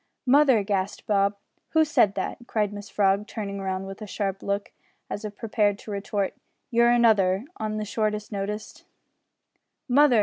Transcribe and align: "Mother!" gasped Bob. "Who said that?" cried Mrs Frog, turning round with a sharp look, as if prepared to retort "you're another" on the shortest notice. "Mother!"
"Mother!" 0.25 0.63
gasped 0.63 1.05
Bob. 1.05 1.35
"Who 1.73 1.85
said 1.85 2.15
that?" 2.15 2.39
cried 2.47 2.71
Mrs 2.71 2.91
Frog, 2.91 3.27
turning 3.27 3.61
round 3.61 3.85
with 3.85 4.01
a 4.01 4.07
sharp 4.07 4.41
look, 4.41 4.71
as 5.11 5.23
if 5.23 5.35
prepared 5.35 5.77
to 5.77 5.91
retort 5.91 6.33
"you're 6.71 6.89
another" 6.89 7.45
on 7.57 7.77
the 7.77 7.85
shortest 7.85 8.31
notice. 8.31 8.83
"Mother!" 9.87 10.19